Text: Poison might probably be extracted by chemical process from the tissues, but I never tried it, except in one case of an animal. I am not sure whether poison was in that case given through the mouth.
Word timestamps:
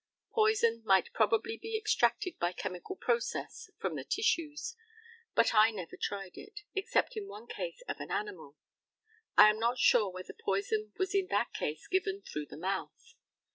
Poison 0.33 0.81
might 0.83 1.13
probably 1.13 1.57
be 1.57 1.77
extracted 1.77 2.35
by 2.39 2.53
chemical 2.53 2.95
process 2.95 3.69
from 3.77 3.95
the 3.95 4.03
tissues, 4.03 4.75
but 5.35 5.53
I 5.53 5.69
never 5.69 5.95
tried 5.95 6.37
it, 6.39 6.61
except 6.73 7.15
in 7.15 7.27
one 7.27 7.45
case 7.45 7.83
of 7.87 7.99
an 7.99 8.09
animal. 8.09 8.57
I 9.37 9.47
am 9.47 9.59
not 9.59 9.77
sure 9.77 10.09
whether 10.11 10.33
poison 10.33 10.91
was 10.97 11.13
in 11.13 11.27
that 11.27 11.53
case 11.53 11.87
given 11.87 12.23
through 12.23 12.47
the 12.47 12.57
mouth. 12.57 13.13